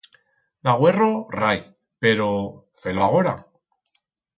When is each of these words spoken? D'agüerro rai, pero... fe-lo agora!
D'agüerro 0.67 1.09
rai, 1.37 1.61
pero... 2.07 2.33
fe-lo 2.83 3.09
agora! 3.11 3.41